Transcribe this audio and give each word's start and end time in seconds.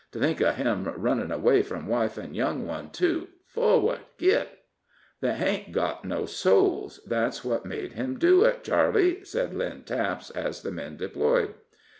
To 0.13 0.19
think 0.19 0.41
of 0.41 0.55
him 0.55 0.91
runnin' 0.97 1.29
away 1.31 1.61
from 1.61 1.85
wife, 1.85 2.17
an' 2.17 2.33
young 2.33 2.65
one, 2.65 2.89
too! 2.89 3.27
Forward, 3.45 3.99
git!" 4.17 4.49
"They 5.19 5.33
hain't 5.33 5.73
got 5.73 6.03
no 6.05 6.25
souls 6.25 6.99
that's 7.05 7.45
what 7.45 7.67
made 7.67 7.91
him 7.93 8.17
do 8.17 8.43
it, 8.45 8.63
Charley," 8.63 9.23
said 9.23 9.53
Lynn 9.53 9.83
Taps, 9.83 10.31
as 10.31 10.63
the 10.63 10.71
men 10.71 10.97
deployed. 10.97 11.53